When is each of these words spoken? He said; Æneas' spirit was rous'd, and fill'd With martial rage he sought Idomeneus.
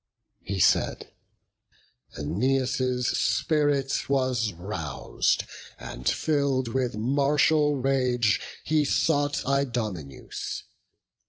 He 0.41 0.57
said; 0.59 1.11
Æneas' 2.17 3.03
spirit 3.05 4.09
was 4.09 4.51
rous'd, 4.51 5.45
and 5.77 6.09
fill'd 6.09 6.69
With 6.69 6.95
martial 6.97 7.75
rage 7.75 8.41
he 8.63 8.83
sought 8.83 9.43
Idomeneus. 9.45 10.63